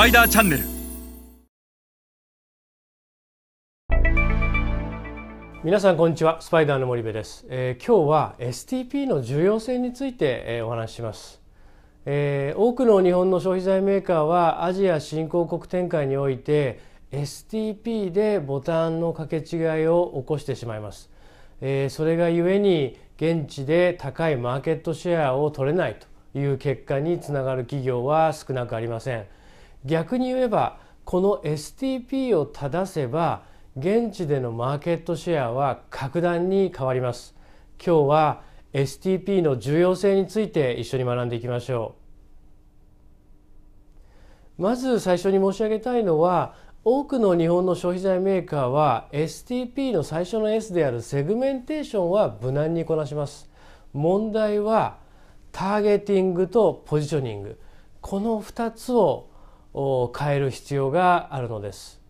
[0.00, 0.64] パイダーチャンネル
[5.62, 6.40] 皆さんこんにちは。
[6.40, 11.42] スパイダーの森部です、えー、今日は STP の重要性について、えー、お話しします、
[12.06, 16.80] えー、多くの日本の消費財メーカーはアジア新興国展開において
[17.12, 21.10] STP でボタンの掛け違いを起こしてしまいます、
[21.60, 25.98] えー、それがゆえに現地で高いマーケットシェアを取れない
[26.32, 29.26] という結果につながる企業は少なくありません。
[29.84, 33.42] 逆に言えばこの STP を正せば
[33.76, 37.34] 現地でのマーケットシェアは格段に変わります。
[37.84, 41.94] 今日は STP の重要性について一緒に学んでいきましょ
[44.58, 44.62] う。
[44.62, 46.54] まず最初に申し上げたいのは
[46.84, 53.50] 多くの日本の消費財メーカーは STP の最初の S であるセグメンテーションは無難にこなします。
[53.92, 54.98] 問題は
[55.52, 57.58] ターゲティングとポジショニング。
[58.02, 59.29] この2つを
[59.72, 62.00] 変える必要があるのです。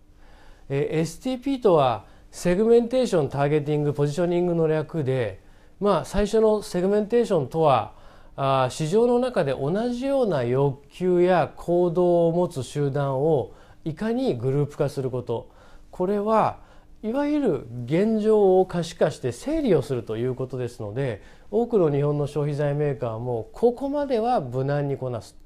[0.68, 5.40] STP とはセグメンテーションターゲティングポジショニングの略で
[5.80, 7.92] まあ最初のセグメンテーションとは
[8.36, 13.52] あ市場の中で同じような欲求や行動を持つ集団を
[13.84, 15.50] いかにグループ化すること。
[15.90, 16.58] これは
[17.02, 25.36] いわゆる現状を可視化して整理をするということですので多くの日本の消費財メーカーもここまでは無難にこなす。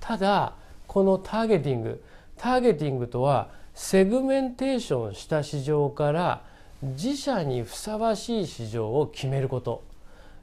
[0.00, 0.56] ただ
[0.86, 2.02] このターゲティング
[2.36, 6.42] ターゲティングとはセグメンテーションした市場から
[6.82, 9.84] 自社にふさわしい市場を決めること、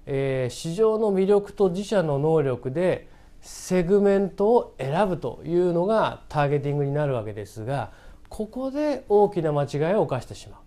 [0.05, 3.08] えー、市場の魅力と自社の能力で
[3.41, 7.91] セグメントを選ぶというのがターゲティングになるわけですが
[8.30, 10.59] ここで大きな間違いを犯してしまう、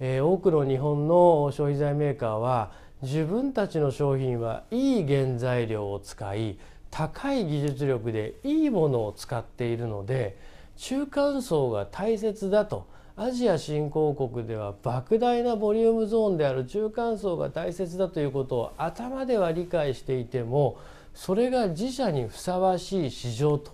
[0.00, 6.58] えー、多くの日本の消費財メーカーは自分たちの商品はいい原材料を使い
[6.90, 10.36] 高い技術力でいいものを使っているので
[10.76, 12.86] 中間層が大切だと。
[13.16, 20.78] アジア新興国では莫大なボリュームゾーンである中間層が大切だということを頭では理解していても
[21.12, 23.72] それが自社にふさわしい市場と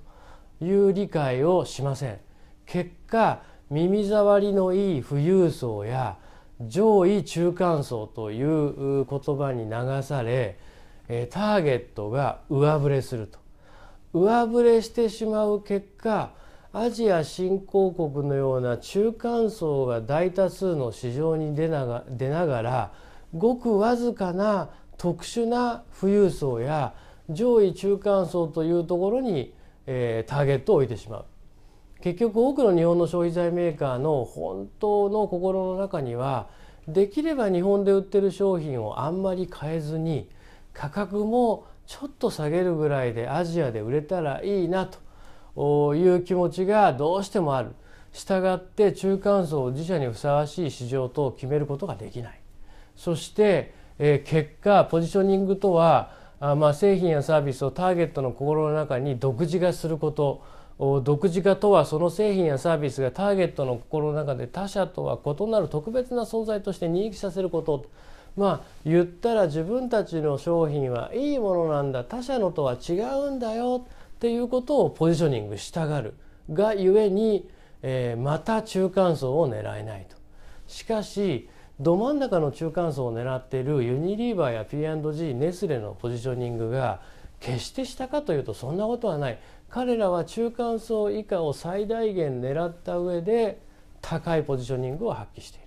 [0.61, 2.19] いう理解をしません。
[2.65, 3.41] 結果
[3.71, 6.17] 耳障りのいい富裕層や
[6.61, 10.59] 上位中間層という言葉に流され
[11.09, 13.39] えターゲットが上振れすると。
[14.12, 16.31] 上振れしてしまう結果
[16.72, 22.93] アジア新興国のような中間層が大多数の市場に出なが出ながら
[23.34, 26.95] ごくわずかな特殊な富裕層や
[27.28, 29.55] 上位中間層というところに、
[29.87, 31.25] えー、ターゲットを置いてしまう。
[32.00, 36.49] 結局多くの日本の消費財メーカーの本当の心の中には
[36.87, 40.28] できれば日本で売ってる商品をあんまり変えずに
[40.77, 44.89] 価格もちょっと下げるぐらいでアジアで売れたらいいな
[45.57, 47.71] という気持ちがどうしてもある。
[48.13, 52.41] したがって中間層を自社にふさわしい市場と決めることができない。
[52.97, 60.43] そして、結果ポジショニングとは、まあ、製品やサービスをターゲットの心の中に独自化すること。
[61.03, 67.87] 独自化とはその製品やサービスがターゲットの心の中で他社とは異なる特別な存在として認識させること。
[68.37, 76.15] まあ言ったら自分たちの商品はいいものなんだ他社のとは違うんだよっていうことをポジショニングしたがる
[76.53, 77.49] がゆえに、
[77.83, 80.17] えー、また中間層を狙えないと。
[80.67, 81.49] しかし
[81.81, 87.01] ど真ん中の中間層を狙っているユニリーバーや P&G ネスレのポジショニングが
[87.39, 89.39] 決してしたかというとそんなことはない
[89.69, 93.61] 彼らは中間層以下を最大限狙った上で
[94.01, 95.66] 高いポジショニングを発揮している。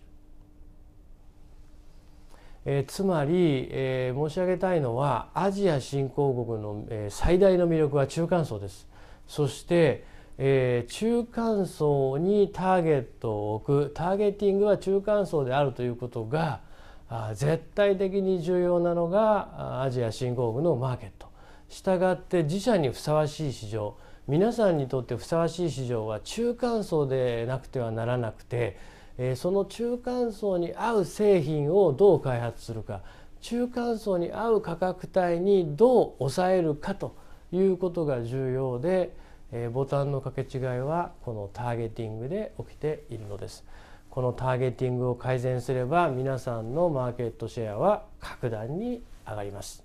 [2.71, 8.87] えー、つまり、えー、申し上げたいのはアジア新興国の、えー、最大の魅力は中間層です。
[9.27, 10.05] そして、
[10.37, 13.91] え、中間層にターゲットを置く。
[13.95, 16.61] ターゲティングは中間層であるということが
[17.09, 21.27] あ絶対的に重要なのがアジア新興国のマーケット。
[21.69, 23.95] したがって自社にふさわしい市場。
[24.27, 28.77] 皆さんにとってふさわしい市場は中間層でなくてはならなくて
[29.21, 33.01] えその中間層に合う製品をどう開発するか
[33.41, 37.15] 中間層に合う価格帯にどう抑えるかと
[37.51, 39.15] いうことが重要で、
[39.51, 43.65] えボタンの掛け違いはこのターゲティングで起きているのです。
[44.09, 49.83] このターゲティングを改善すれば皆さんのマーケットシェアは格段に上がります。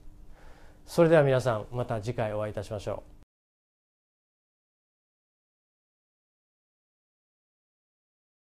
[0.87, 3.14] それでは皆さんまた次回お会いいたしましょう。